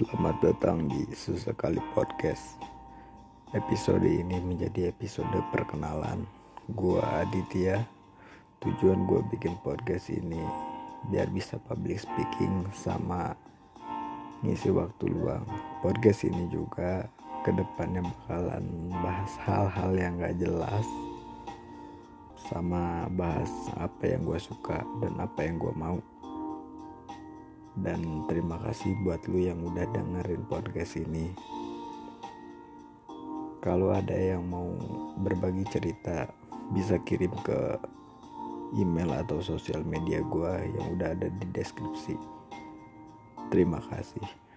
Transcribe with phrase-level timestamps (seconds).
[0.00, 2.56] Selamat datang di Sesekali Podcast.
[3.52, 6.24] Episode ini menjadi episode perkenalan.
[6.72, 7.84] Gua Aditya.
[8.64, 10.40] Tujuan gue bikin podcast ini
[11.12, 13.36] biar bisa public speaking sama
[14.40, 15.44] ngisi waktu luang.
[15.84, 17.04] Podcast ini juga
[17.44, 18.64] ke depannya bakalan
[19.04, 20.86] bahas hal-hal yang gak jelas
[22.48, 26.00] sama bahas apa yang gue suka dan apa yang gue mau
[27.78, 31.30] dan terima kasih buat lu yang udah dengerin podcast ini.
[33.62, 34.72] Kalau ada yang mau
[35.20, 36.26] berbagi cerita
[36.74, 37.78] bisa kirim ke
[38.74, 42.18] email atau sosial media gue yang udah ada di deskripsi.
[43.52, 44.49] Terima kasih